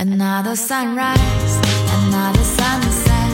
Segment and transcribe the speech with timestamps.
[0.00, 1.58] Another sunrise,
[2.06, 3.30] another sunset.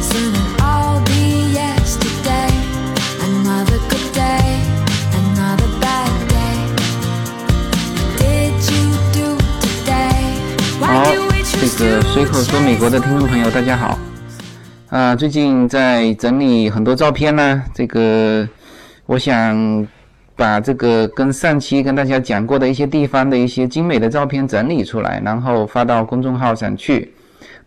[0.00, 2.48] Soon it'll all be yesterday.
[3.20, 4.40] Another good day,
[5.12, 6.56] another bad day.
[8.16, 10.24] Did you do today?
[10.80, 13.98] 好 Why do we，这 choose 个 to 随口说美国的听众朋友，大家好。
[14.88, 18.48] 啊、最近在整理很多照片呢，这个
[19.04, 19.86] 我想
[20.40, 27.12] 把这个跟上期跟大家讲过的一些地方的一些精美的照片整理出来，然后发到公众号上去。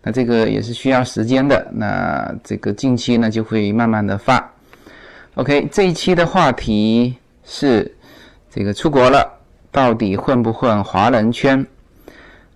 [0.02, 4.44] 那这个也是需要时间的，那这个近期呢就会慢慢的发。
[5.36, 7.94] OK，这一期的话题是
[8.50, 9.24] 这个出国了，
[9.70, 11.64] 到底混不混华人圈？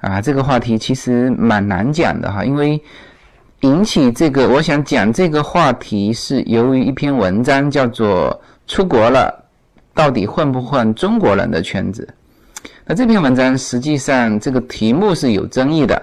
[0.01, 2.83] 啊，这个话题其实蛮难讲的哈，因为
[3.61, 8.31] 引起这个，我想讲这个话题是由于一篇文章叫做
[8.73, 9.45] 《出国了，
[9.99, 12.07] 到底混不混中国人的圈子》。
[12.87, 16.01] 那这篇文章实际上这个题目是有争议的，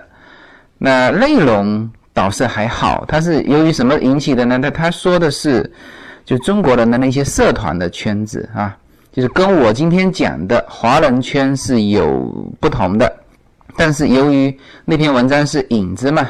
[0.77, 3.05] 那内容倒是还好。
[3.07, 4.57] 它是由于什么引起的呢？
[4.57, 5.71] 那他说的是
[6.25, 8.77] 就中国人的那些社团的圈子啊，
[9.13, 13.09] 就是跟我今天讲的华人圈是有不同的。
[13.77, 16.29] 但是由于那篇文章是引子嘛，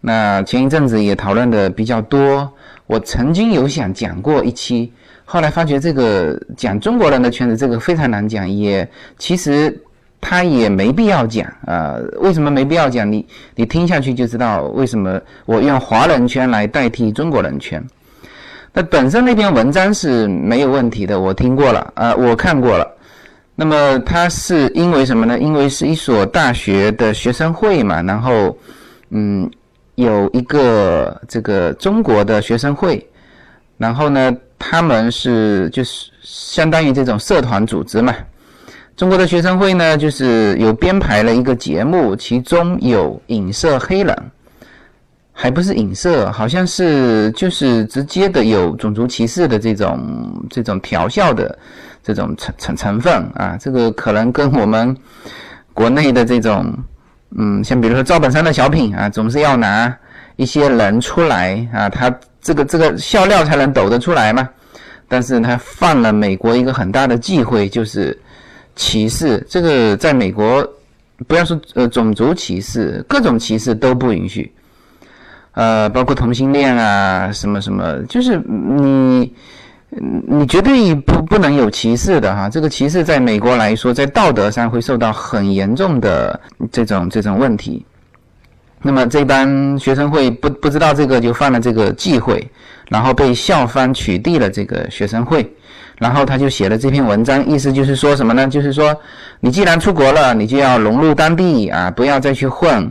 [0.00, 2.48] 那前一阵子也讨论的比较多。
[2.86, 4.92] 我曾经有想讲过一期，
[5.32, 8.86] 后来发觉这个讲中国人的圈子这个非常难讲，也
[9.16, 9.80] 其实
[10.20, 13.10] 他也没必要讲啊、为什么没必要讲？
[13.10, 17.80] 你你听下去就知道为什么我用华人圈来代替中国人圈。
[18.72, 22.84] 那本身那篇文章是没有问题的，我听过了啊、我看过了。
[23.54, 25.38] 那么他是因为什么呢？
[25.38, 28.58] 因为是一所大学的学生会嘛，然后，
[29.10, 29.48] 嗯，
[29.94, 33.06] 有一个这个中国的学生会，
[33.78, 38.14] 然后呢，他们是就是相当于这种社团组织嘛。
[38.96, 44.30] 中国的学生会呢，就是有编排了一个节目，其中有影射黑人，
[45.32, 51.58] 还不是影射，好像是就是直接的有种族歧视的这种这种调笑的。
[52.02, 54.96] 这种成成成分啊，这个可能跟我们
[55.74, 56.74] 国内的这种，
[57.36, 59.94] 嗯，像比如说赵本山的小品啊，总是要拿
[60.36, 62.10] 一些人出来啊，他
[62.40, 64.48] 这个这个笑料才能抖得出来嘛。
[65.08, 68.18] 但是他犯了美国一个很大的忌讳，就是
[68.76, 69.44] 歧视。
[69.48, 70.66] 这个在美国，
[71.26, 74.52] 不要说呃种族歧视，各种歧视都不允许。
[75.52, 79.34] 呃，包括同性恋啊，什么什么，就是你。
[80.28, 86.40] 你绝对不不能有歧视的哈，这个歧视在美国来说，在道德上会受到很严重的
[86.70, 87.84] 这种这种问题。
[88.82, 92.46] 那么这帮学生会不不知道这个就犯了这个忌讳，
[92.88, 95.50] 然后被校方取缔了这个学生会，
[95.98, 98.48] 然后他就写了这篇文章，意思就是说什么呢？
[98.48, 98.94] 就是说
[99.40, 102.90] 你既然出国了，你就要融入当地啊，不要再去混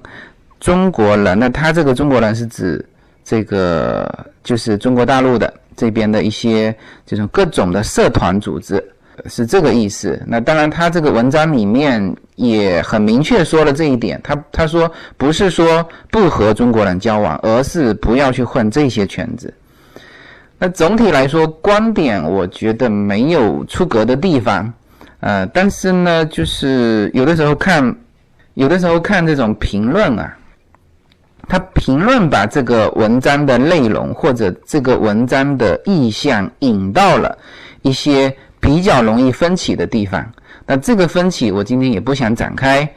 [0.60, 1.38] 中国人。
[1.38, 2.86] 那他这个中国人是指
[3.24, 4.08] 这个
[4.44, 5.54] 就是中国大陆的。
[5.76, 6.76] 这边的一些
[7.06, 8.84] 这种各种的社团组织
[9.28, 10.22] 是这个意思。
[10.28, 14.20] 那当然，他这个文章里面也很明确说了这一点。
[14.24, 19.54] 他他说不是说不和中国人交往，而是不要去混这些圈子。
[20.58, 24.74] 那总体来说，观点我觉得没有出格的地方。
[25.20, 27.96] 呃，但是呢，就是有的时候看，
[28.54, 30.36] 有的时候看这种评论啊。
[31.48, 37.36] 他评论把这个文章的内容或者这个文章的意向引到了
[37.82, 40.24] 一些比较容易分歧的地方。
[40.70, 42.88] 那这个分歧我今天也不想展开。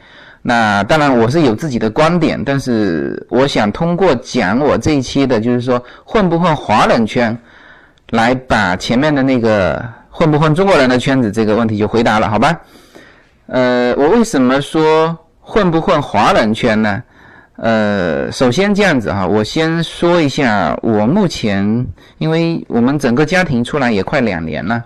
[0.43, 7.35] 那当然我是有自己的观点，但是我想通过讲我这一期的，就是说混不混华人圈，
[8.11, 12.61] 来把前面的那个混不混中国人的圈子这个问题就回答了，好吧？
[13.47, 17.01] 呃，我为什么说混不混华人圈呢？
[17.55, 21.87] 呃，首先这样子哈，我先说一下，我目前
[22.19, 24.83] 因为我们整个家庭出来也快两年了，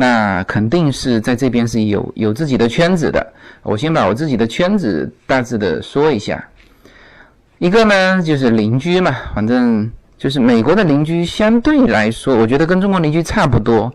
[0.00, 3.26] 那肯定是在这边是有有自己的圈子的。
[3.64, 6.42] 我先把我自己的圈子大致的说一下。
[7.58, 13.92] 一个呢就是邻居嘛，反正就是美国的邻居相对来说，我觉得跟中国邻居差不多。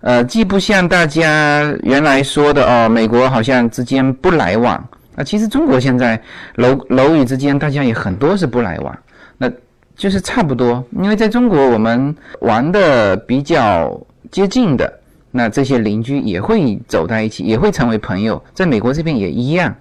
[0.00, 4.74] 呃，既不像大家原来说的哦，美国好像之间不来往。
[5.14, 6.20] 啊，其实中国现在
[6.56, 8.98] 楼楼宇之间，大家也很多是不来往，
[9.38, 9.48] 那
[9.94, 10.84] 就是差不多。
[11.00, 13.96] 因为在中国，我们玩的比较
[14.32, 14.92] 接近的，
[15.36, 18.42] 那这些邻居也会走在一起，也会成为朋友。
[18.54, 19.72] 在美国这边也一样，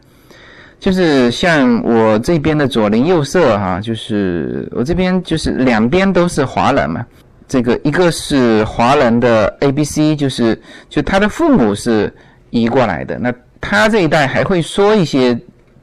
[0.80, 7.06] 就是像我这边的左邻右舍哈，就是我这边就是两边都是华人嘛。
[7.48, 12.14] 这个一个是华人的 A B C，就是就他的父母是
[12.50, 13.34] 移过来的，那。
[13.68, 15.36] 他这一代还会说一些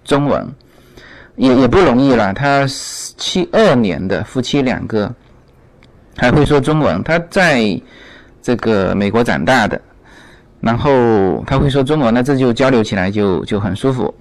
[0.04, 0.46] 中文，
[1.34, 2.32] 也也不容易了。
[2.32, 5.12] 他七二年的夫妻两个，
[6.16, 7.02] 还会说中文。
[7.02, 7.80] 他在
[8.42, 9.80] 这个美国长大的，
[10.60, 14.12] 然后他会说中文，那这就交流起来就就很舒服。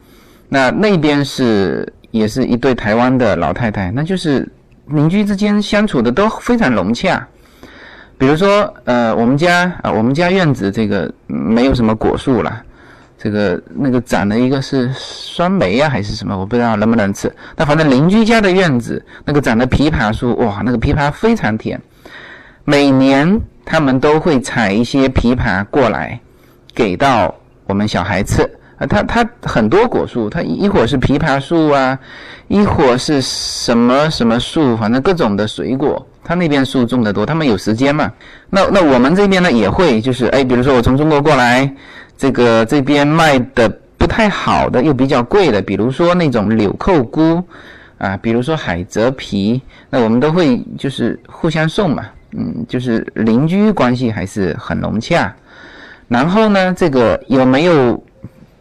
[0.47, 4.47] 那那边是也是一对台湾的老太太，那就是
[4.87, 7.27] 邻居之间相处的都非常融洽。
[8.17, 12.61] 比如说，呃，我们家啊，我们家院子这个没有什么果树了，
[13.17, 17.33] 这个那个长的一个是酸梅呀，还是什么，我不知道能不能吃。
[17.55, 21.81] 那反正邻居家的院子那个长的枇杷树，哇，那个枇杷非常甜。
[22.63, 26.19] 每年他们都会采一些枇杷过来，
[26.73, 27.33] 给到
[27.65, 28.43] 我们小孩吃。
[28.77, 31.97] 啊，他他很多果树，他一会儿是枇杷树啊，
[32.47, 36.03] 一会儿是什么什么树，反正各种的水果。
[36.23, 38.11] 他那边树种的多，他们有时间嘛？
[38.49, 41.71] 那那我们这边呢也会，就是哎，比如说我从中国过来，
[42.17, 47.43] 这个这边卖的不太好的又比较贵的，比如说那种柳扣菇
[47.97, 55.33] 啊，比如说海蜇皮，那我们都会就是互相送嘛，嗯，就是邻居关系还是很融洽。
[56.07, 58.03] 然后呢，这个有没有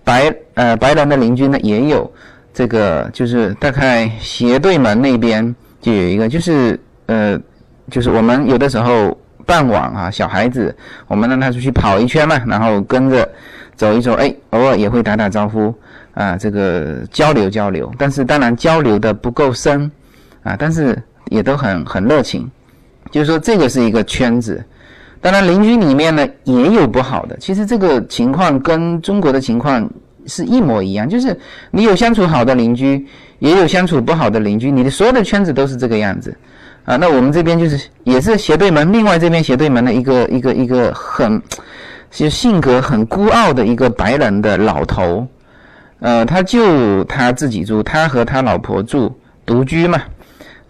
[0.04, 1.58] 白呃白人的邻居呢？
[1.60, 2.10] 也有，
[2.52, 7.40] 这个就是大概斜对门那边就有一个，就是呃。
[7.90, 10.72] 就是我们有的时候傍晚啊，小孩子，
[11.08, 13.28] 我们让他出去跑一圈嘛，然后跟着
[13.74, 15.74] 走一走，哎，偶尔也会打打招呼
[16.14, 17.90] 啊，这个交流交流。
[17.98, 19.90] 但是当然交流的不够深
[20.44, 20.96] 啊，但是
[21.30, 22.48] 也都很很热情。
[23.10, 24.64] 就是说这个是一个圈子。
[25.20, 29.90] 当然邻居里面呢也有不好的，其实这个情况跟中国的情况
[30.26, 31.38] 是一模一样，就是
[31.70, 33.06] 你有相处好的邻居，
[33.38, 36.34] 也有相处不好的邻居，你的所有的圈子都是这个样子。
[36.86, 41.40] 啊，那我们这边就是也是斜对门，另外这边斜对门的一个一个一个很，
[42.10, 45.26] 就性格很孤傲的一个白人的老头，
[45.98, 49.14] 呃，他就他自己住，他和他老婆住
[49.44, 50.00] 独居嘛，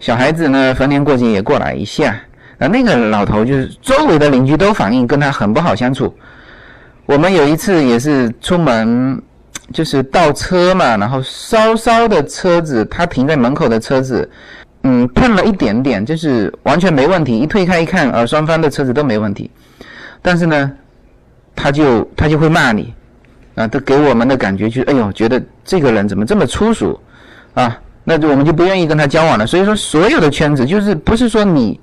[0.01, 2.19] 小孩子呢逢年过节也过来一下，
[2.61, 6.15] 啊那个老头就是周围的邻居都反映跟他很不好相处，
[7.05, 9.21] 我们有一次也是出门
[9.73, 14.29] 就是倒车嘛，然后稍稍的车子他停在门口的车子。
[14.83, 17.37] 嗯，碰了一点点，就是完全没问题。
[17.37, 19.47] 一推开一看，呃，双方的车子都没问题。
[20.23, 20.71] 但是呢，
[21.55, 22.91] 他就他就会骂你，
[23.53, 26.99] 啊，都给我们的感觉就是，哎呦，觉得这个人怎么这么粗俗，
[27.53, 29.45] 啊，那就我们就不愿意跟他交往了。
[29.45, 31.79] 所以说，所有的圈子就是不是说你，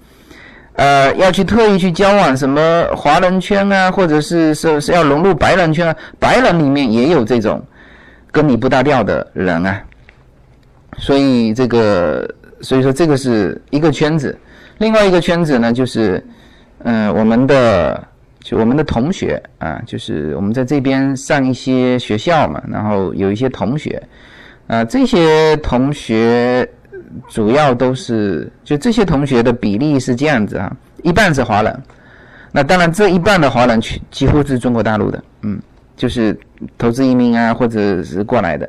[0.79, 7.63] 呃，要去特意去交往什么华人圈啊，或者是是是要融入白人圈啊，白人里面也有这种
[8.31, 9.83] 跟你不搭调的人啊。
[10.97, 12.29] 所以这个。
[12.61, 14.37] 所以说这个是一个圈子，
[14.79, 16.21] 另外一个圈子呢，就是，
[16.83, 18.05] 嗯，我们的
[18.41, 24.03] 就我们的同学啊，就是我们在这边上一些学校嘛，然后有一些同学，
[24.67, 26.69] 啊，这些同学
[27.29, 31.83] 主要都是就这些同学的比例是这样子啊，一半是华人，
[32.53, 35.61] 那当然这一半的华人去几乎是中国大陆的，嗯，
[35.97, 36.39] 就是
[36.77, 38.69] 投资移民啊或者是过来的，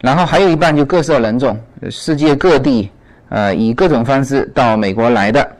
[0.00, 1.58] 然后还有一半就各色人种，
[1.90, 2.90] 世界各地。
[3.28, 5.50] 呃，以各种方式到美国来的，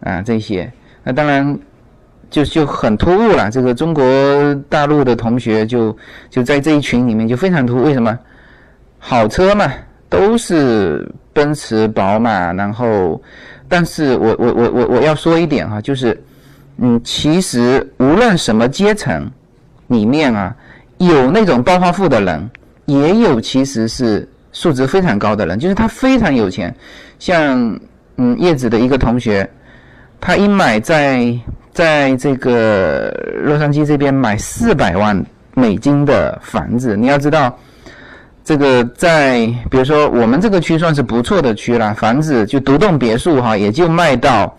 [0.00, 0.70] 啊，这些，
[1.02, 1.58] 那当然
[2.28, 3.50] 就就很突兀了。
[3.50, 4.04] 这个中国
[4.68, 5.96] 大陆的同学就
[6.28, 7.82] 就在这一群里面就非常突。
[7.82, 8.18] 为什么？
[8.98, 9.72] 好车嘛，
[10.14, 13.20] 都是奔驰、宝马，然后，
[13.68, 16.22] 但是我我我我我要说一点哈，就是，
[16.78, 19.28] 嗯，其实无论什么阶层
[19.88, 20.54] 里面啊，
[20.98, 22.48] 有那种暴发户的人，
[22.86, 26.72] 也有其实是素质非常高的人，就是他非常有钱。
[27.18, 27.76] 像
[28.16, 29.48] 嗯叶子的一个同学，
[30.20, 31.36] 他一买在
[31.72, 33.10] 在这个
[33.42, 35.20] 洛杉矶这边买四百万
[35.54, 37.58] 美金的房子，你要知道，
[38.44, 44.54] 这个在比如说我们这个区算是不错的区了，房子就独栋别墅哈，也就卖到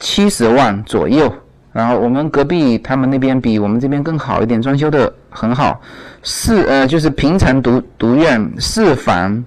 [0.00, 1.32] 七十万左右。
[1.72, 5.80] 然后我们隔壁他们那边比我们这边更好一点，装修的很好，
[6.22, 9.44] 四呃就是平层独独院四房，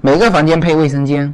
[0.00, 1.32] 每个房间配卫生间。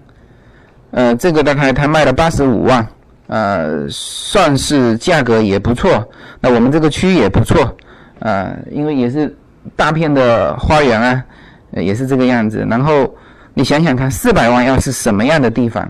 [0.90, 2.86] 呃，这个大概他卖了八十五万，
[3.26, 6.06] 呃，算是价格也不错。
[6.40, 7.76] 那我们这个区也不错，
[8.20, 9.34] 啊，因为也是
[9.74, 11.24] 大片的花园啊，
[11.76, 12.66] 也是这个样子。
[12.68, 13.14] 然后
[13.54, 15.86] 你想想看，四百万要是什么样的地方？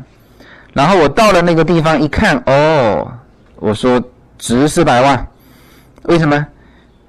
[0.73, 3.12] 然后我到了那个地方一看，哦，
[3.57, 4.03] 我说
[4.38, 5.26] 值四百万，
[6.05, 6.47] 为什么？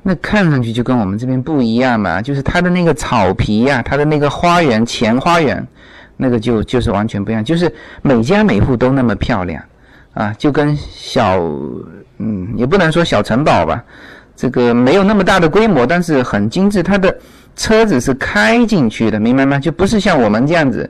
[0.02, 5.66] 那看上去就跟我们这边不一样嘛，就是它的那个草皮呀，它的那个花园前花园。
[6.18, 7.70] 那个就就是完全不一样，就是
[8.02, 9.62] 每家每户都那么漂亮，
[10.14, 11.38] 啊，就跟小，
[12.20, 13.84] 嗯，也不能说小城堡吧，
[14.34, 16.82] 这个没有那么大的规模，但是很精致。
[16.82, 17.14] 它的
[17.56, 19.58] 车子是开进去的，明白吗？
[19.60, 20.90] 就不是像我们这样子，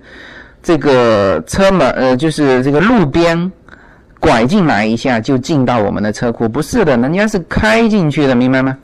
[0.63, 3.51] 这个车门呃，就是这个路边
[4.19, 8.75] 拐进来一下就进到我们的车库，不是的，人家是开进去的，明白吗？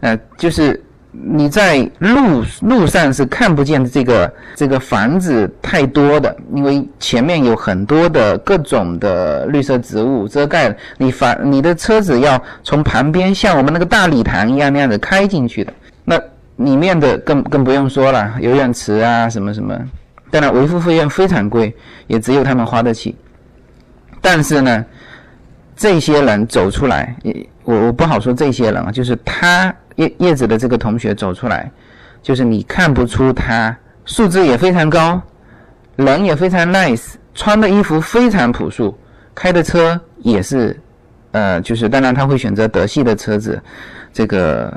[0.00, 0.78] 呃，就是
[1.10, 15.72] 你在路路上是看不见这个这个房子太多的，因为前面有很多的各种的绿色植物遮盖了，你房你的车子要从旁边像我们那个大礼堂一样那样子开进去的，
[16.64, 19.78] 里面的更更不用说了，游泳池啊什么什么，
[20.30, 21.74] 当然维护费用非常贵，
[22.06, 23.16] 也只有他们花得起。
[24.20, 24.84] 但是呢，
[25.76, 27.14] 这些人走出来，
[27.64, 31.70] 我我不好说这些人啊，就是他叶叶子的这个同学走出来，
[32.22, 35.20] 就是你看不出他素质也非常高，
[35.96, 38.96] 人也非常 nice，穿的衣服非常朴素，
[39.34, 40.78] 开的车也是，
[41.32, 43.60] 呃，就是当然他会选择德系的车子。
[44.12, 44.72] 这个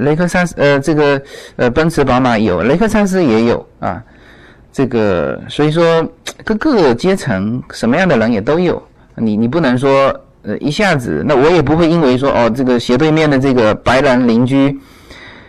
[0.00, 1.20] 雷克萨斯，呃，这个
[1.56, 4.02] 呃，奔驰、宝马有，雷克萨斯也有啊。
[4.72, 6.06] 这个所以说，
[6.44, 8.80] 各个阶层什么样的人也都有。
[9.16, 14.78] 你你不能说，呃，一下子，那我也不会因为说，哦，这个斜对面的这个白人邻居，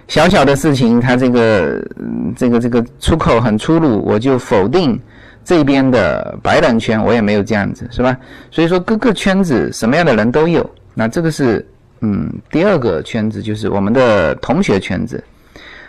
[0.07, 1.87] 小小的事情，他这个
[2.35, 4.99] 这个这个出口很粗鲁，我就否定
[5.45, 8.17] 这边的白人圈，我也没有这样子，是吧？
[8.49, 10.67] 所以说，各个圈子什么样的人都有。
[10.93, 11.65] 那这个是。
[12.01, 15.21] 嗯，第二个圈子就是我们的同学圈子，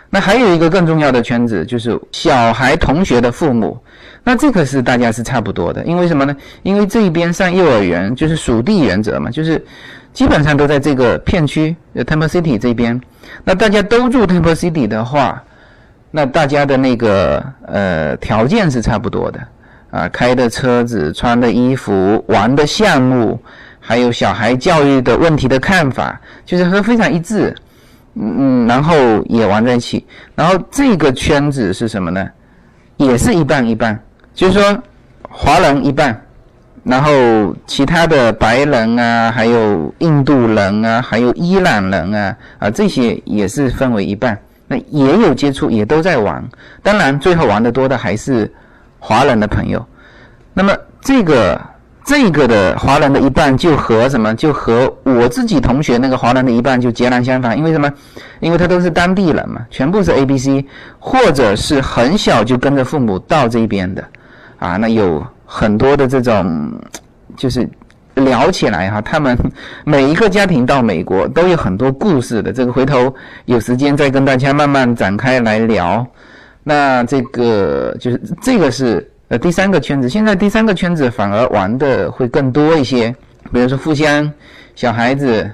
[0.09, 3.79] 那还有一个更重要的圈子就是小孩同学的父母，
[4.23, 6.35] 那这个是大家是差不多的，因为什么呢？
[6.63, 9.63] 因为这一边上幼儿园就是属地原则嘛，就是
[10.11, 12.99] 基本上都在这个片区，Temple City 这边，
[13.45, 15.41] 那大家都住 Temple City 的话，
[16.11, 19.39] 那大家的那个呃条件是差不多的
[19.91, 23.41] 啊，开的车子、穿的衣服、玩的项目。
[23.83, 27.53] 还有小孩教育的问题的看法，就是和非常一致，
[28.13, 28.95] 嗯，然后
[29.25, 32.29] 也玩在一起，然后这个圈子是什么呢？
[32.97, 33.99] 也是一半一半，
[34.35, 34.83] 就是说
[35.27, 36.15] 华人一半，
[36.83, 37.11] 然后
[37.65, 46.47] 其他的白人啊，还有印度人啊，还有伊朗人啊，啊这些也是分为一半，那也有接触，也都在玩，
[46.83, 48.49] 当然最后玩的多的还是
[48.99, 49.83] 华人的朋友，
[50.53, 50.71] 那么
[51.01, 51.59] 这个。
[52.03, 54.33] 这个的华人的一半就和什么？
[54.35, 57.57] 就和我自己同学那个华人的一半就截然相反。
[57.57, 57.91] 因为什么？
[58.39, 60.65] 因为他都是当地人嘛，全部是 A、B、C，
[60.97, 64.03] 或者是很小就跟着父母到这边的，
[64.57, 66.73] 啊，那有很多的这种，
[67.37, 67.69] 就是
[68.15, 69.37] 聊起来哈，他们
[69.85, 72.51] 每一个家庭到美国都有很多故事的。
[72.51, 73.13] 这个回头
[73.45, 76.05] 有时间再跟大家慢慢展开来聊。
[76.63, 79.10] 那这个就是这个是。
[79.31, 83.15] 呃，第三个圈子，现在第三个圈子反而玩的会更多一些，
[83.53, 84.29] 比如说互相
[84.75, 85.49] 小孩子，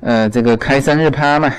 [0.00, 1.50] 呃，这个开生日趴嘛，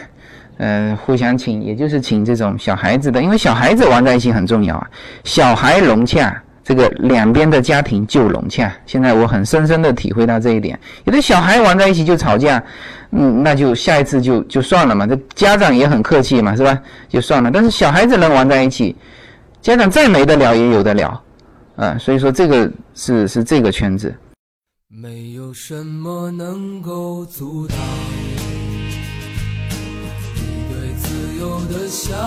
[0.57, 4.87] 呃，互相请，也就是请这种小孩子的，因为小孩子玩在一起很重要啊，
[5.23, 8.71] 小孩融洽，这个两边的家庭就融洽。
[8.85, 12.63] 现在我很深深的体会到这一点，有的小孩玩在一起就吵架，
[13.09, 16.79] 嗯，那就下一次就就算了嘛，这家长也很客气嘛，是吧？
[17.07, 17.49] 就算了。
[17.51, 18.95] 但是小孩子能玩在一起，
[19.63, 21.19] 家长再没得了也有得了。
[21.79, 24.13] 啊，所以说这个是是这个圈子。
[24.89, 27.77] 没有什么能够阻挡
[30.35, 32.19] 你对自由的向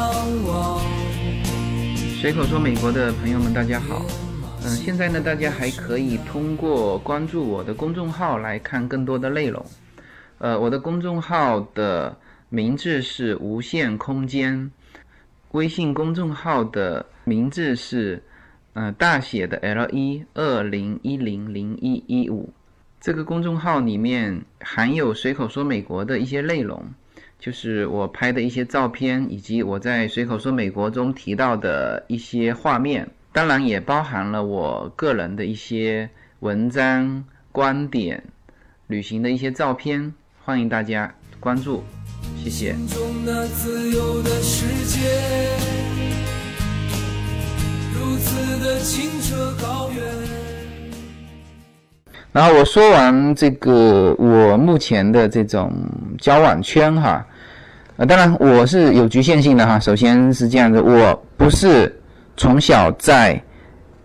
[0.46, 0.80] 往。
[2.18, 4.06] 随口说美国的朋友们，大家好。
[4.64, 9.62] 嗯，现在呢，大家还可以通过关注我的公众号来看更多的内容。
[10.38, 12.16] 呃，我的公众号的
[12.48, 14.70] 名字是无限空间，
[15.50, 18.22] 微信公众号的名字是。
[18.74, 22.50] 嗯，大写的 L 一二零一零零一一五，
[23.00, 26.82] 这个公众号里面含有随口说美国的一些内容，
[27.38, 36.08] 就是我拍的一些照片，以及我在随口说美国中提到的一些画面，当然也包含了我个人的一些
[36.40, 38.24] 文章、观点、
[38.86, 41.84] 旅行的一些照片，欢迎大家关注，
[42.42, 42.74] 谢谢。
[42.74, 45.00] 心中那自由的世界
[48.32, 50.02] 次的清澈高原
[52.32, 55.70] 然后我说完这个我目前的这种
[56.18, 57.26] 交往圈哈，
[57.98, 59.78] 呃，当然我是有局限性的哈。
[59.78, 61.94] 首先是这样子，我不是
[62.38, 63.38] 从小在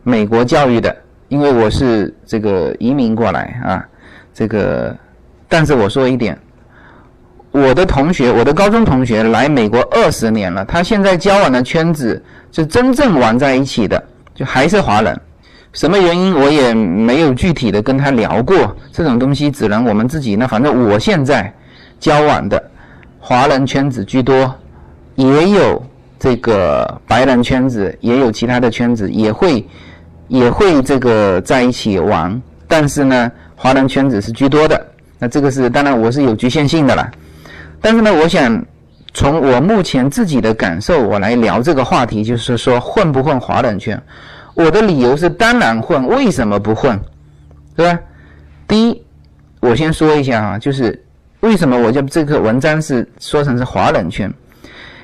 [0.04, 0.94] 美国教育的，
[1.30, 3.88] 因为我是这个移民过来啊。
[4.34, 4.94] 这个，
[5.48, 6.38] 但是我说一点，
[7.52, 14.04] 我的同学，我的高中同学来美国二十年了，他现在交往的圈子是真正玩在一起的。
[14.38, 15.20] 就还是华人，
[15.74, 20.36] 什么原因我也没有具体的跟他聊过，这种东西只能我们自己。
[20.36, 21.52] 那反正我现在
[22.00, 22.64] 交往的
[23.20, 24.54] 华人圈子居多，
[25.16, 25.84] 也有
[26.20, 29.68] 这个白人圈子，也有其他的圈子，也会
[30.28, 34.88] 也会这个在一起玩，但是呢，华人圈子是居多的。
[35.18, 37.10] 那这个是当然我是有局限性的啦，
[37.82, 38.64] 但是呢，我想
[39.18, 44.00] 从我目前自己的感受，我来聊这个话题，就是说混不混华人圈？
[44.54, 47.00] 我的理由是当然混，为什么不混？
[47.76, 48.00] 对吧？
[48.68, 49.04] 第一，
[49.60, 51.04] 我先说一下啊，就是
[51.40, 54.32] 为什么我就这个文章是说成是华人圈？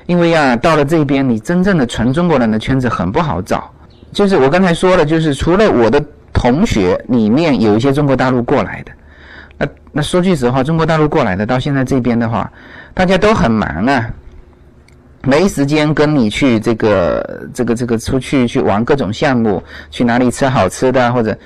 [0.06, 3.68] 因为啊，到了这边，你真正的纯中国人的圈子很不好找。
[4.12, 6.00] 就是我刚才说了，就是除了我的
[6.32, 8.92] 同学里面有一些中国大陆过来的，
[9.58, 12.50] 那那说句实话，中国大陆过来的到现在这边的话，
[12.92, 14.10] 大家都很忙啊，
[15.22, 21.36] 没时间跟你去这个这个这个出去去玩各种项目，去哪里吃好吃的，或者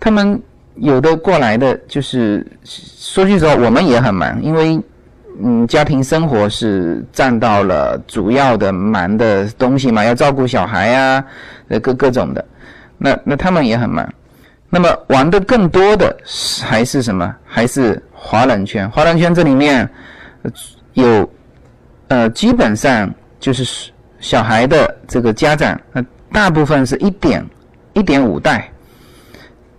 [0.00, 0.40] 他们
[0.76, 4.80] 有的过来的，就是说句实话，我们也很忙，因为。
[5.40, 11.24] 嗯，家庭生活是占到了主要的忙的东西嘛，要照顾小孩呀，
[11.68, 12.44] 呃，各各种的，
[12.98, 14.04] 那那他们也很忙。
[14.70, 16.16] 那么玩的更多的
[16.62, 17.34] 还是什么？
[17.44, 18.88] 还是华人圈？
[18.90, 19.88] 华人圈这里面
[20.92, 21.30] 有，
[22.08, 27.44] 呃，基本上就是小孩的这个家长，呃，大部分是一点
[27.94, 28.70] 一点五代，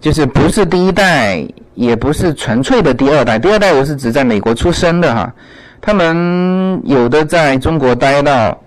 [0.02, 1.46] 就是不是第一代。
[1.76, 5.34] 也不是纯粹的第二代，第二代我是指在美国出生的哈，
[5.80, 8.62] 他们有的在中国待到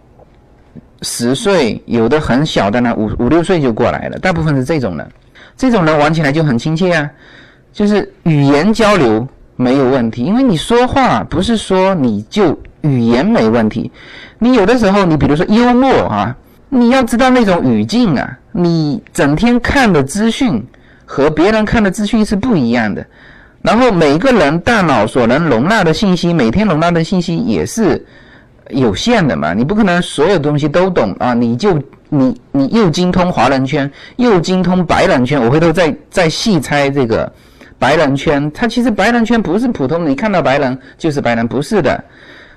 [1.03, 5.07] 十岁，有的很小的呢，五五六岁就过来了，大部分是这种人，
[5.57, 7.11] 这种人玩起来就很亲切啊，
[7.73, 13.91] 就是语言交流没有问题，因为你说话不是说你就语言没问题，
[14.39, 16.37] 你有的时候你比如说幽默啊，
[16.69, 20.65] 你要知道那种语境啊，你整天看的资讯。
[21.05, 23.05] 和别人看的资讯是不一样的，
[23.61, 28.03] 然后每个人大脑所能容纳的信息，每天容纳的信息也是
[28.73, 29.55] 有限的嘛。
[29.55, 31.33] 你不可能所有东西都懂啊！
[31.35, 35.41] 你就你你又精通华人圈，又精通白人圈。
[35.41, 37.33] 我回头再再细拆这个
[37.79, 42.05] 白人圈，它其实白人圈不是普通，你看到白人就是白人，不是的，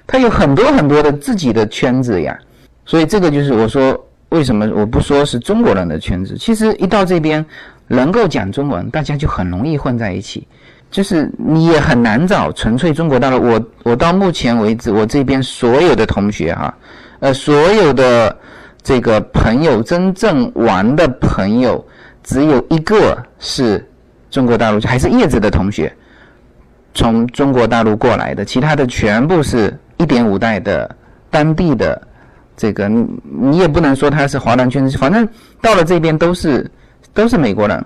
[0.08, 2.38] 它有很多很多的自己的圈子呀。
[2.86, 3.98] 所以这个就是我说
[4.30, 7.46] 为什么我不说是中国人的圈子，其实一到这边。
[7.88, 10.48] 能够讲中文，大家就很容易混在一起，
[10.92, 13.42] 就是你也很难找纯粹中国大陆。
[13.42, 16.74] 我我到目前为止，我这边所有的同学哈，
[17.20, 18.36] 呃，所有的
[18.82, 21.86] 这个朋友，真正玩的朋友，
[22.24, 23.86] 只有一个是
[24.32, 25.92] 中国大陆，还是叶子的同学，
[26.94, 30.96] 从中国大陆过来的，其他的全部是一点五代的
[31.30, 32.02] 当地的
[32.56, 35.28] 这个，你也不能说他是华南圈子，反正
[35.62, 36.70] 到了这边都是。
[37.14, 37.86] 都是美国人，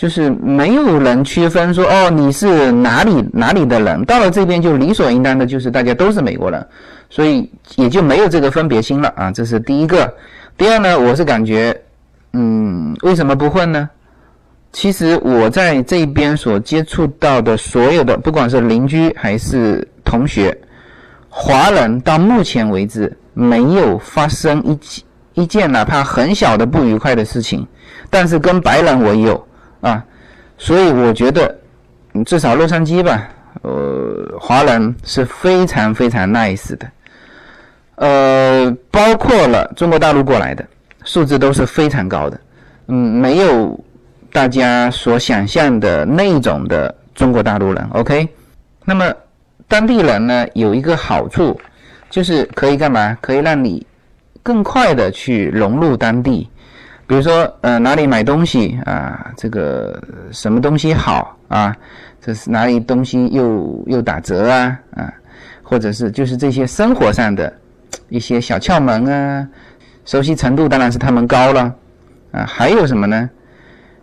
[0.00, 6.66] 就是没有人区分说哦你是哪里哪里的人，到了这边就理所应当的就是大家都是美国人，
[7.10, 10.10] 所以也就没有这个分别心了啊，这是第一个。
[10.56, 11.78] 第二呢，我是感觉，
[12.32, 13.90] 嗯，为什么不混呢？
[14.72, 20.56] 其实我在这边所接触到的所有的，不管是邻居还是同学，
[21.28, 25.04] 华人到目前为止没有发生一起。
[25.34, 27.66] 一件哪怕很小的不愉快的事情，
[28.08, 29.46] 但是跟白人我有
[29.80, 30.04] 啊，
[30.58, 31.56] 所以我觉得
[32.24, 33.28] 至少洛杉矶吧，
[33.62, 36.90] 呃，华人是非常非常 nice 的，
[37.96, 40.64] 呃，包括了中国大陆过来的
[41.04, 42.40] 素质都是非常高的，
[42.88, 43.78] 嗯，没有
[44.32, 47.88] 大家所想象的那种的中国大陆人。
[47.92, 48.28] OK，
[48.84, 49.12] 那么
[49.66, 51.58] 当地人呢有一个好处，
[52.08, 53.16] 就是可以干嘛？
[53.20, 53.86] 可以让你。
[54.42, 56.48] 更快的去融入当地，
[57.10, 59.32] 比如说，呃，哪里买东西啊？
[59.36, 61.76] 这个什么东西好啊？
[62.20, 64.78] 这是哪里东西又又打折啊？
[64.94, 65.12] 啊，
[65.60, 67.52] 或者是就是这些生活上的
[68.10, 69.44] 一些小窍门啊，
[70.04, 71.74] 熟悉程度当然是他们高了
[72.30, 72.46] 啊。
[72.46, 73.28] 还有什么呢？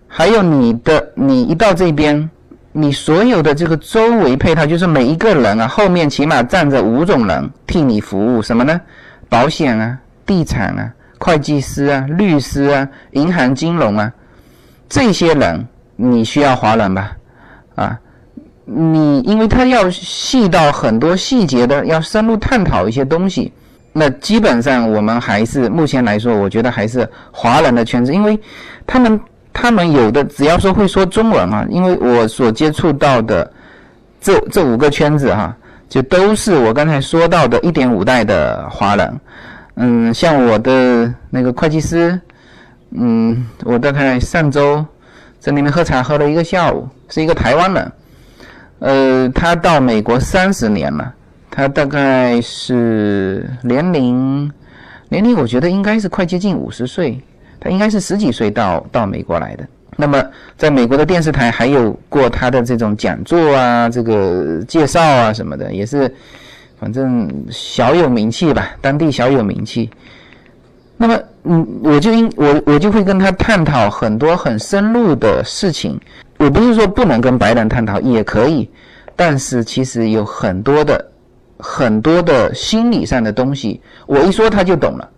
[0.06, 2.30] 还有你的，你一到这边，
[2.74, 8.82] 你所有的这个周围配套，就是每一个人啊，后面起码站着五种人替你服务，什么呢？
[9.30, 9.98] 保险啊。
[10.26, 14.12] 地产啊，会计师啊，律师啊，银行金融啊，
[14.88, 17.12] 这些人你需要华人吧？
[17.76, 18.00] 啊，
[18.66, 23.52] 你因为他要细到很多细节的，要深入探讨一些东西，
[23.94, 28.40] 那基本上我们还是目前来说，我觉得还是华人的圈子，因为
[28.86, 29.20] 他们
[29.52, 33.52] 他们有的只要说会说中文啊，因为我所接触到的
[34.22, 35.56] 这这五个圈子哈，
[35.90, 39.20] 就都是我刚才说到的一点五代的华人。
[39.80, 42.20] 嗯，像我的那个会计师，
[42.92, 44.84] 嗯，我大概上周
[45.40, 47.92] 在那边喝茶喝了一个下午，是一个台湾人，
[48.80, 51.14] 呃，他到美国三十年了，
[51.52, 54.52] 他大概是年龄
[55.10, 57.22] 年龄我觉得应该是快接近五十岁，
[57.60, 59.68] 他应该是十几岁到到美国来的。
[59.96, 60.24] 那么
[60.58, 66.12] 在美国的电视台还有过他的这种讲座啊，这个介绍啊什么的，也是
[66.80, 69.90] 反正小有名气吧，当地小有名气。
[70.96, 76.00] 那么，嗯，我就应我我就会跟他探讨很多很深入的事情。
[76.38, 78.70] 我不是说不能跟白人探讨，也可以，
[79.16, 81.04] 但是其实有很多的
[81.58, 85.10] 很多的心理上的东西，我一说他就懂了，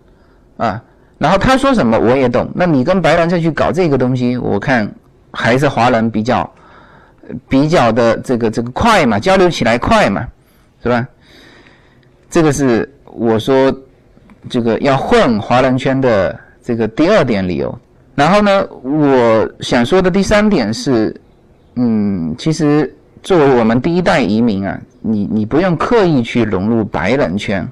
[0.56, 0.82] 啊，
[1.18, 2.50] 然后他说什么我也懂。
[2.54, 4.90] 那你跟白人再去搞这个东西，我看
[5.30, 6.50] 还是华人比较
[7.48, 10.26] 比较的这个这个快嘛，交流起来快嘛，
[10.82, 11.06] 是吧？
[12.30, 13.70] 这个是我说。
[14.48, 17.78] 这个要混华人圈的这个第二点理由，
[18.14, 21.14] 然后呢，我想说的第三点是，
[21.74, 22.90] 嗯，其实
[23.22, 27.70] 作为我们第一代移民啊，你你不用刻意去融入白人圈，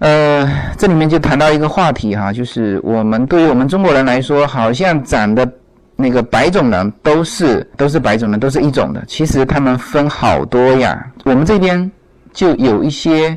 [0.00, 5.48] 呃，这里面就谈到一个话题哈，就是我们对于我们中国人来说，好像长的
[5.94, 11.88] 那个白种人都是都是白种人，都是一种的，其实他们分好多呀，我们这边
[12.34, 13.34] 就有一些。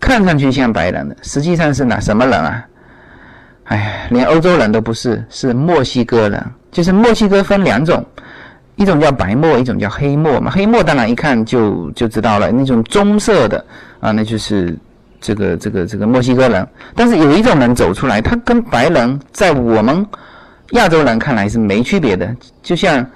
[0.00, 2.66] 看上去像白人的，实际上是哪什么人啊？
[3.64, 6.44] 哎，连欧洲人都不是，是墨西哥人。
[6.70, 8.04] 就是墨西哥分两种，
[8.76, 10.50] 一种叫白墨，一种叫黑墨嘛。
[10.50, 13.64] 黑墨当然一看就就知道了，那种棕色的
[14.00, 14.76] 啊，那就是
[15.22, 16.68] 这个这个这个墨西哥人。
[16.94, 20.06] 但是有一种人走出来，他跟白人在我们
[20.72, 23.06] 亚洲人看来是没区别的，就像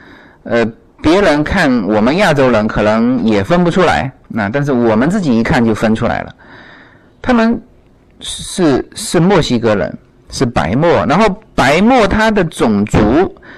[0.44, 0.64] 呃
[1.02, 6.35] 别人看我们亚洲人可能也分不出来，那但是我们自己一看就分出来了。
[7.21, 7.61] 他们
[8.21, 9.99] 是是墨西哥人，
[10.31, 13.01] 是白墨，然后白墨它的种族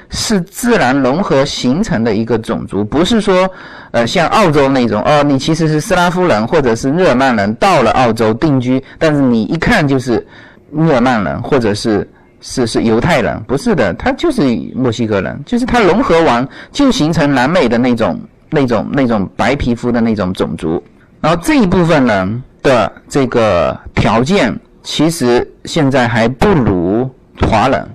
[0.09, 3.49] 是自然融合形成的一个种族，不是说
[3.91, 10.27] 呃像澳洲那种哦，你其实是斯拉夫人或者是日耳曼人到了澳洲定居，但是你一看就是
[10.73, 12.09] 日耳曼人或者是
[12.41, 14.43] 是是犹太人，不是的，他就是
[14.75, 18.19] 墨西哥人，就是他融合完就形成南美的那种
[18.51, 20.83] 那种那种白皮肤的那种种族，
[21.21, 22.43] 然后这一部分人。
[22.63, 27.11] 的这个条件，其实现在还不如
[27.41, 27.89] 华人，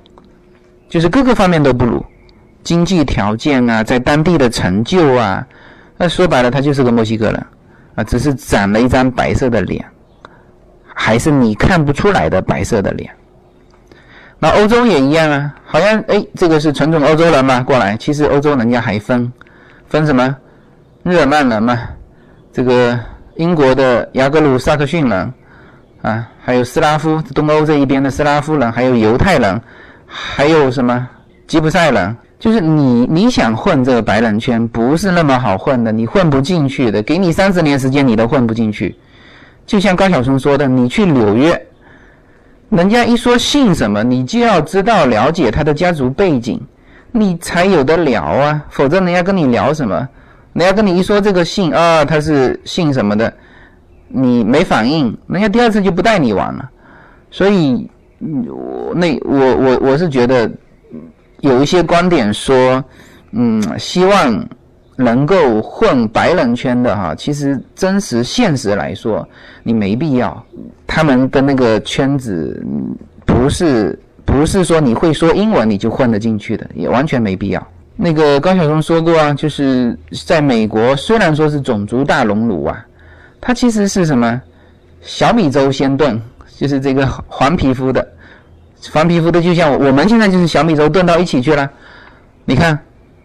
[0.89, 2.03] 就是各个方面都不如，
[2.63, 5.45] 经济条件啊，在当地的成就啊，
[5.97, 7.45] 那说白了，他就是个墨西哥人。
[7.93, 9.85] 啊，只是长了一张白色的脸，
[10.95, 13.07] 还是你看不出来的白色的脸。
[14.39, 19.31] 那欧洲也一样啊，好像哎，这个是纯种欧洲人嘛，过来，其实欧洲人家还分
[19.87, 20.35] 分什么？
[21.05, 21.79] 日耳曼人嘛，
[22.51, 22.99] 这个。
[23.37, 25.33] 英国的雅各鲁萨克逊人，
[26.03, 29.61] 啊，还有斯拉夫东欧这一边的斯拉夫人，还有犹太人，
[30.05, 31.05] 还有什么
[31.45, 32.15] 吉普赛人？
[32.39, 37.03] 就是你你想混这个白人圈，不是那么好混的，你混不进去的。
[37.03, 38.95] 给你三十年时间，你都混不进去。
[39.65, 41.61] 就像高晓松说的，你去纽约，
[42.69, 46.57] 人家一说姓什么，你就要知道了解他的家族背景，
[47.11, 50.07] 你才有的聊啊，否则人家跟你聊什么？
[50.55, 53.31] 人家跟你一说这个姓啊，他是姓什么的，
[54.07, 56.71] 你没反应，人家第二次就不带你玩了。
[57.29, 57.89] 所以，
[58.47, 60.49] 我那我我我是觉得
[61.41, 62.81] 有一些观点说，
[63.31, 64.47] 嗯，希望
[64.95, 69.27] 能够混白人圈的哈，其实真实现实来说，
[69.61, 70.41] 你没必要。
[70.87, 72.65] 他们的那个圈子
[73.25, 77.67] 不是不是说你会说英文你就混得进去的，也完全没必要。
[77.97, 82.85] 那个高晓松说过啊，就是在美国，虽然说是种族大熔炉啊，
[83.39, 84.41] 它其实是什么
[85.01, 86.21] 小米粥先炖，
[86.57, 88.05] 就是这个黄皮肤的，
[88.91, 91.71] 黄皮肤的就像我们现在就是小米粥炖到一起去了。
[92.43, 92.77] 你看，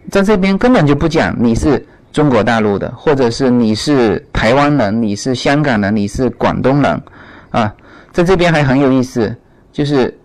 [0.09, 7.01] 在这边根本就不讲你是中国大陆的，或者是你是台湾人，你是香港人，你是广东人
[7.49, 7.73] 啊，
[8.13, 9.35] 在这边还很有意思，
[9.73, 10.17] 就是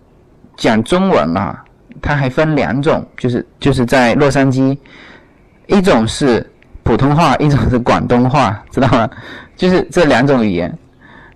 [0.56, 1.64] 讲中文啊。
[2.00, 4.76] 它还分两种，就是就是在洛杉矶，
[5.66, 6.44] 一种是
[6.82, 9.08] 普通话，一种是广东话，知道吗？
[9.56, 10.72] 就是这两种语言。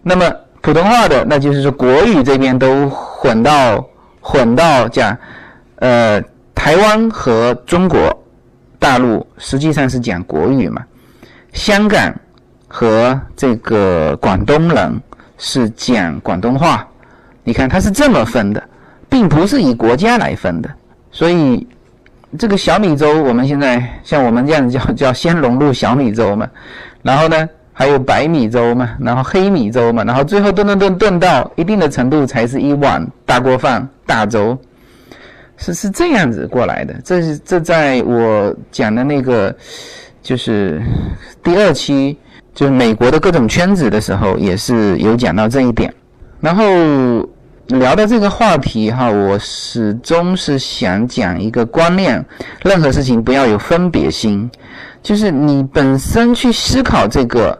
[0.02, 3.84] 那么普通话的，那就是说国语这边都混到
[4.20, 5.16] 混到讲，
[5.76, 6.22] 呃，
[6.54, 8.24] 台湾和中国
[8.78, 10.82] 大陆实际上是讲国语嘛，
[11.52, 12.14] 香港
[12.68, 15.00] 和这个广东人
[15.38, 16.86] 是讲广东话。
[17.42, 18.62] 你看，它是这么分的。
[19.10, 20.70] 并不是以国家来分的，
[21.10, 21.66] 所以
[22.38, 26.48] 这个小米粥，我们现在像我们这样叫 叫先融入小米粥嘛，
[27.02, 34.56] 然后呢还有白米粥嘛，然后黑米粥嘛，然后最后炖炖炖炖到一定的程度才是一碗大锅饭大粥，
[35.56, 36.94] 是是这样子过来的。
[37.04, 39.52] 这是这在我讲的那个
[40.22, 40.80] 就是
[41.42, 42.16] 第二期
[42.54, 45.92] 就是美国的各种圈子的时候，也是有讲到这一点，
[46.40, 46.64] 然后。
[47.78, 52.24] 聊到这个话题哈，我始终是想讲一个观念：
[52.62, 54.50] 任何事情不要有分别心，
[55.02, 57.56] 就是你本身去思考这个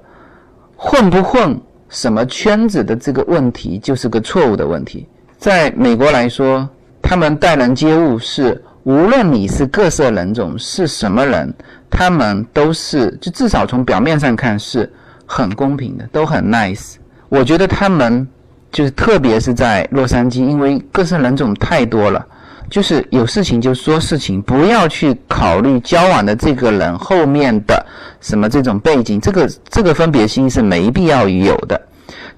[0.74, 1.56] 混不混
[1.88, 5.06] 什么圈子的这个问题，就是个错误的问题。
[5.38, 6.68] 在美国来说，
[7.00, 11.54] 他们待人接物是无论你是各色人种是什么人，
[11.88, 14.92] 他们都是就至少从表面上看是
[15.24, 16.96] 很公平的，都很 nice。
[17.28, 18.26] 我觉得他们。
[18.72, 22.24] 就是特别是在洛杉矶，因为各色人种太多了，
[22.68, 27.84] 就是有事情就说事情，不要去考虑交往的这个人后面的
[28.20, 31.80] 什么这种背景，这个这个分别心是没必要有的。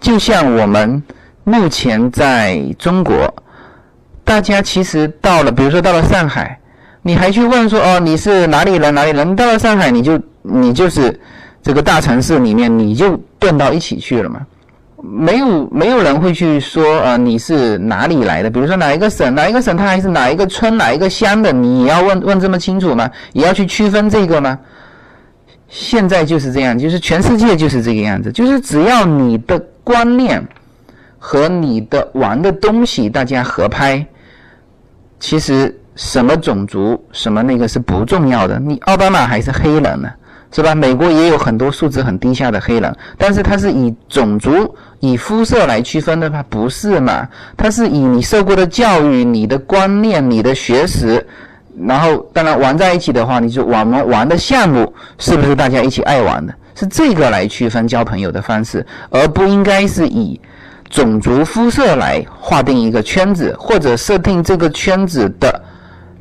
[0.00, 1.02] 就像我们
[1.44, 3.32] 目前在中国，
[4.24, 6.58] 大家其实到了，比如说到了上海，
[7.02, 9.36] 你还去问说哦你是哪里人哪里人？
[9.36, 11.20] 到了上海你就你就是
[11.62, 14.40] 这个大城市里面你就混到一起去了嘛。
[15.02, 18.48] 没有没有人会去说，呃，你是哪里来的？
[18.48, 21.52] 比如说哪一个省，哪一个省，他还是哪一个村，哪一个乡的？
[21.52, 23.10] 你要问问这么清楚吗？
[23.32, 24.58] 也要去区分这个吗？
[25.68, 30.46] 现在就是这样，就是全世界就是这个样子，就是只要你的观念
[31.18, 34.06] 和你的玩的东西大家合拍，
[35.18, 38.60] 其实什么种族什么那个是不重要的。
[38.60, 40.08] 你奥巴马还是黑人呢？
[40.52, 40.74] 是吧？
[40.74, 46.44] 美国也有很多素质很低下的黑人，但是他是以种族、以肤色来区分的吗？
[46.48, 47.26] 不是嘛？
[47.56, 51.26] 他是以你受过的教育、你的观念、你的学识，
[51.86, 56.54] 然后当然玩在一起的话，你就玩玩玩的项目是不是大家一起爱玩的？
[56.74, 60.38] 是这个来区分交朋友的方式，而不应该是以
[60.90, 65.62] 种族、肤色来划定一个圈子，或者设定这个圈子的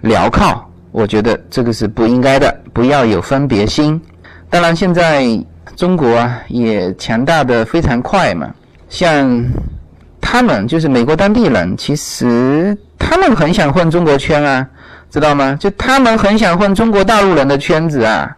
[0.02, 0.66] 镣铐。
[0.92, 4.00] 我觉得这个是不应该的，不要有分别心。
[4.52, 5.26] 当然，现在
[5.78, 8.54] 中国啊也强大的非常快嘛。
[8.90, 9.42] 像
[10.20, 14.68] 他们就是美国当地人，其实他们很想混中国圈啊，
[15.10, 15.56] 知道吗？
[15.58, 18.36] 就他们很想混中国大陆人的圈子啊。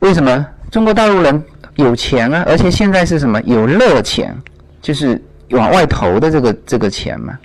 [0.00, 0.46] 为什么？
[0.70, 1.42] 中国大陆人
[1.76, 3.40] 有钱啊，而且现在是什么？
[3.44, 4.36] 有热钱，
[4.82, 5.18] 就是
[5.52, 7.38] 往外投的这个这个钱嘛。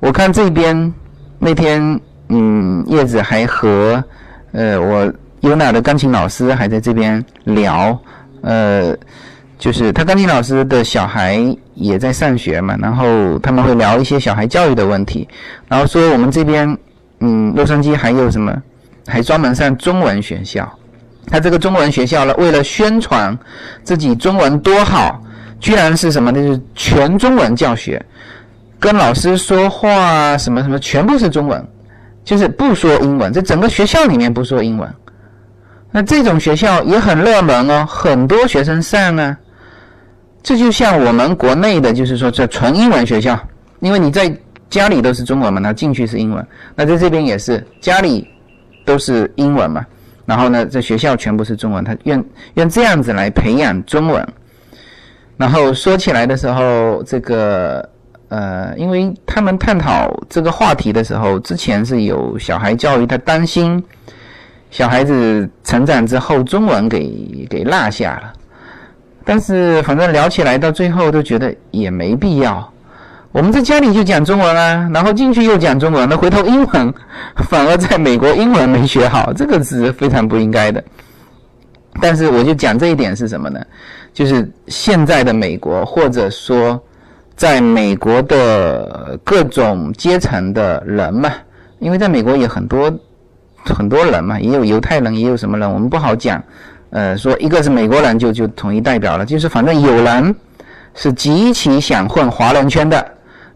[0.00, 0.94] 我看这边
[1.38, 4.02] 那天，嗯，叶子还和
[4.52, 5.12] 呃我。
[5.40, 7.96] 优娜的钢琴老师还在这边聊，
[8.40, 8.96] 呃，
[9.58, 11.38] 就是他钢琴老师的小孩
[11.74, 15.28] 也在上学嘛，然后他们会聊一些小孩教育的问题，
[15.68, 16.76] 然后说我们这边，
[17.20, 18.54] 嗯，洛杉矶还有什么，
[19.06, 20.66] 还专门上中文学校，
[21.28, 23.38] 他这个中文学校呢，为了宣传
[23.84, 25.22] 自己中文多好，
[25.60, 26.32] 居然是什么？
[26.32, 28.04] 就是全中文教学，
[28.80, 31.64] 跟老师说话什么什么全部是中文，
[32.24, 34.88] 就是不说英文，在整个学校里面不说英文。
[35.92, 39.36] 那这种学校也很热门哦，很多学生上啊。
[40.42, 43.36] 这就像我们国内的，就是说这纯英文学校，
[43.80, 44.32] 因为你在
[44.70, 46.46] 家里都是中文嘛，那进去是英文。
[46.74, 48.28] 那在这边也是家里
[48.84, 49.84] 都是英文嘛，
[50.24, 54.24] 然后呢，这学校全部是中文，他愿愿这样子来培养中文。
[55.36, 57.88] 然后说起来的时候，这个
[58.28, 63.82] 呃，因为他们探讨这个话题的时候，之前是有小孩教育，他担心。
[64.70, 68.32] 小孩子成长之后，中文给给落下了，
[69.24, 72.72] 但是反正聊起来到最后都觉得也没必要。
[73.32, 76.94] 我们在家里就讲中文啊，然后进去又讲中文，那回头英文
[77.48, 80.82] 反而在美国英文没学好，这个是非常不应该的。
[82.00, 83.60] 但是我就讲这一点是什么呢？
[84.12, 86.82] 就是现在的美国，或者说
[87.34, 91.32] 在美国的各种阶层的人嘛，
[91.78, 92.92] 因为在美国也很多。
[93.74, 96.42] 很多人嘛，也有犹太人，也有什么人，我们不好讲。
[96.90, 100.34] 呃，说一个是美国人就就统一代表了，就是反正有人
[100.94, 103.04] 是极其想混华人圈的，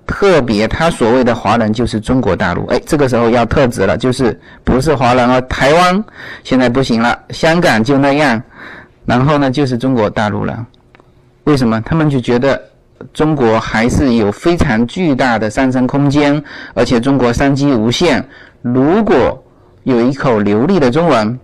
[0.07, 2.67] 特别他所谓的华人就是中国大陆。
[2.67, 6.05] 哎，这个时候要特指了，就是不是华人啊，台湾
[6.43, 8.43] 现在不行了，香港就那样，
[9.07, 10.67] 然后呢就是中国大陆了。
[11.45, 11.81] 为什么？
[11.83, 12.61] 他们就觉得
[13.15, 16.43] 中国还是有非常巨大的上升空间，
[16.75, 18.23] 而且中国商机无限。
[18.61, 19.43] 如果
[19.85, 21.39] 有一口流利的中文，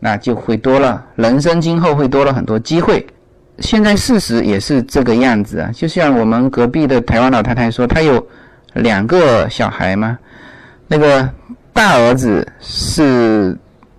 [0.00, 3.06] 那就会多了，人生今后会多了很多机会。
[3.60, 8.24] 现在事实也是这个样子啊，就像我们隔壁的台湾老太太说，她有
[8.74, 10.18] 两个小孩嘛，
[10.88, 11.26] 那个
[11.72, 13.56] 大儿子是，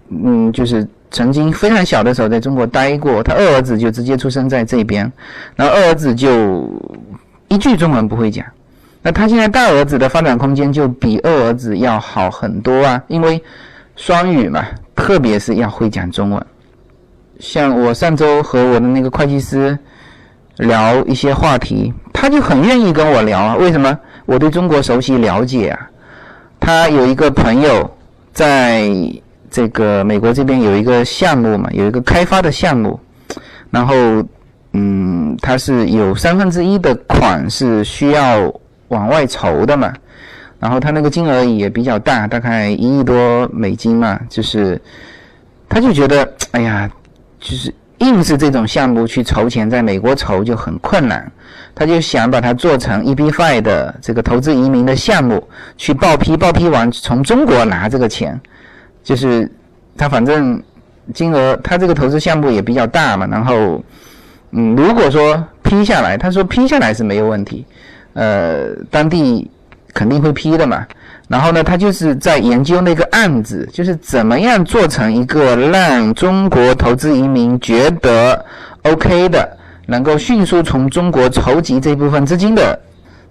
[0.09, 5.11] 嗯，就是曾经非常小的时候在中国待过，他二儿子就直接出生在这边，
[5.55, 6.69] 然后二儿子就
[7.47, 8.45] 一句中文不会讲，
[9.01, 13.41] 那他现在大儿子的发展空间就比二儿子要好很多啊，因为。
[13.97, 14.63] 双语嘛，
[14.95, 16.45] 特别是要会讲中文。
[17.39, 19.77] 像我上周和我的那个会计师
[20.57, 23.55] 聊一些话题，他就很愿意跟我聊啊。
[23.55, 23.99] 为什么？
[24.25, 25.89] 我对中国熟悉了解啊。
[26.59, 27.89] 他有一个朋友
[28.33, 28.89] 在
[29.49, 32.99] 这个美国这边有一个项目嘛，有一个开发的项目，
[33.71, 33.95] 然后
[34.73, 38.53] 嗯，他是有三分之一的款是需要
[38.89, 39.91] 往外筹的嘛，
[40.59, 44.81] 然后他那个金额也比较大，大概一亿多美金嘛，就是
[45.67, 46.89] 他就觉得哎呀，
[47.39, 47.73] 就是。
[47.99, 51.31] 硬是这种项目去筹钱，在美国筹就很困难，
[51.73, 55.43] 他就想把它做成 EB5 的这个投资移民的项目，
[55.77, 58.39] 去报批，报批完从中国拿这个钱，
[59.03, 59.51] 就是
[59.97, 60.61] 他反正
[61.11, 63.83] 金额，他这个投资项目也比较大嘛，然后，
[64.51, 67.65] 嗯，如果说批下来，他说批下来是没有问题，
[68.13, 69.49] 呃，当地
[69.97, 70.85] 肯定会批的嘛。
[71.27, 78.45] 然后呢，他就是在研究那个案子，就是怎么样做成一个让中国投资移民觉得
[78.83, 79.57] OK 的，
[79.87, 82.79] 能够迅速从中国筹集这部分资金的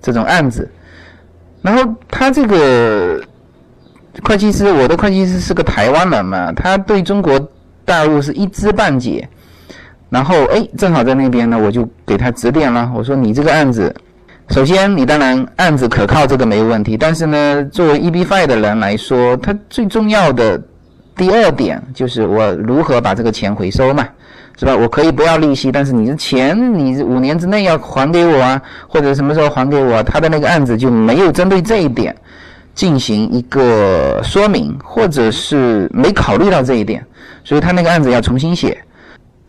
[0.02, 0.68] 这种案子。
[1.62, 3.18] 然后他这个
[4.24, 7.40] 会计师，我的会计师是个台湾人嘛，他对中国
[7.84, 9.26] 大陆是一知半解。
[10.10, 13.94] 然后哎，正好在那边呢，我就给他指点了，我说你这个案子。
[14.50, 16.96] 首先，你当然案子可靠，这个没有问题。
[16.96, 20.60] 但是呢，作为 EB5 的人来说，他最重要的
[21.16, 24.06] 第二点就是我如何把这个钱回收嘛，
[24.56, 24.74] 是吧？
[24.74, 30.00] 我可以不要利息，但是你的钱你五年之内要还给我啊，或者什么时候还给我？
[30.04, 32.14] 他的那个案子就没有针对这一点
[32.72, 37.04] 进行一个说明，或者是没考虑到这一点，
[37.42, 38.78] 所以他那个案子要重新写。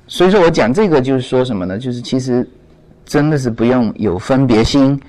[0.08, 1.78] 所以说我讲这个就是说什么呢？
[1.78, 2.46] 就是其实。
[3.08, 5.00] 真的是不用有分别心，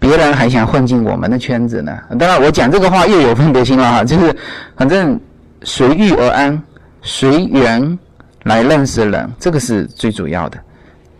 [0.00, 1.96] 别人还想混进我们的圈子呢。
[2.18, 4.36] 当然，我讲这个话又有分别心了哈，就是
[4.76, 5.18] 反正
[5.62, 6.60] 随遇而安，
[7.00, 7.96] 随缘
[8.42, 10.58] 来认识人，这个是最主要的。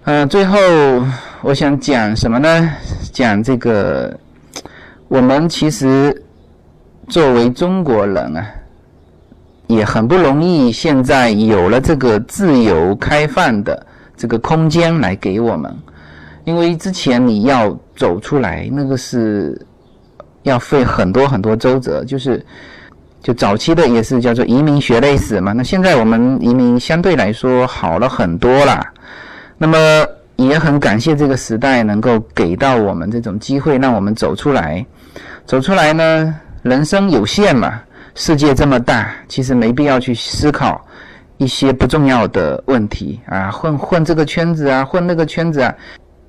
[0.06, 0.58] 嗯，最后
[1.40, 2.70] 我想讲什么呢？
[3.12, 4.12] 讲这个，
[5.06, 6.22] 我们其实
[7.08, 8.44] 作为中国人啊，
[9.68, 10.72] 也很不容易。
[10.72, 15.72] 现在有了这个自由开放的这个空间来给我们。
[16.44, 19.60] 因为之前你要走出来，那个是
[20.42, 22.44] 要费很多很多周折，就是
[23.22, 25.52] 就早期的也是叫做移民血泪史嘛。
[25.52, 28.84] 那现在我们移民相对来说好了很多了，
[29.56, 29.78] 那么
[30.36, 34.84] 也很感谢这个时代能够给到我们这种机会，让我们走出来。
[35.46, 37.80] 走出来呢，人生有限嘛，
[38.14, 40.84] 世界这么大，其实没必要去思考
[41.38, 45.74] 一些不重要的问题啊，混混这个圈子啊，混那个圈子啊。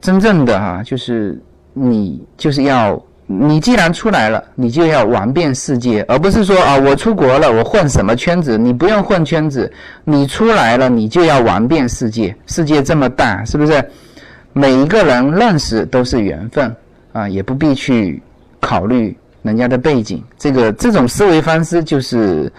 [0.02, 1.42] 真正的哈，就是
[1.74, 8.56] 你就是要你既然出来了，你就要玩遍世界，而不是说啊，我出国了，我混什么圈子？
[8.56, 9.72] 你不用混圈子，
[10.04, 12.36] 你出来了，你就要玩遍世界。
[12.46, 13.84] 世界这么大，是不是？
[14.54, 16.76] 每一个人认识都是缘分
[17.14, 18.22] 啊，也不必去
[18.60, 20.24] 考虑人家的背景。
[20.38, 22.52] 这个这种思维方式就是，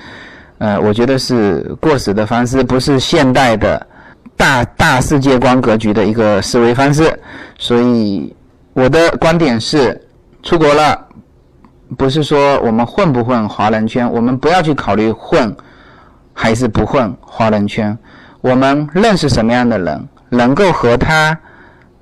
[0.59, 3.87] 呃，我觉得是过时的方式，不是现代的。
[4.37, 7.19] 大大世界观格局的一个思维方式，
[7.59, 8.35] 所以
[8.75, 10.01] 我的观点是，
[10.43, 11.07] 出国了，
[11.97, 15.55] 不是说我们混不混华人圈，我们不要去考虑混
[16.35, 17.97] 还是不混华人圈，
[18.41, 21.37] 我们认识什么样的人，能够和他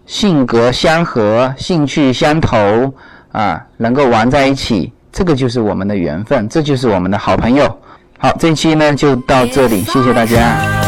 [0.07, 2.93] 性格相合、兴趣相投
[3.33, 7.79] 啊，能够玩在一起，这个就是我们的缘分，这就是我们的好朋友。
[8.19, 10.84] 好，这期呢就到这里，谢谢大家。